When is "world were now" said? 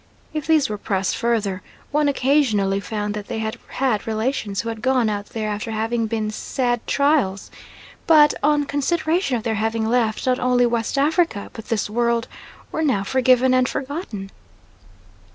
11.87-13.03